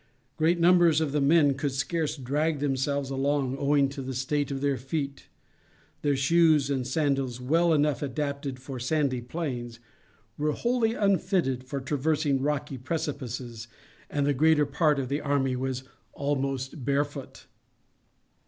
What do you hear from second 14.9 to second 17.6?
of the army was almost barefoot.